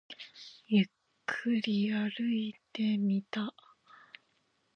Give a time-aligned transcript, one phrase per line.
[0.65, 0.85] ゆっ
[1.27, 3.53] くり歩いてみた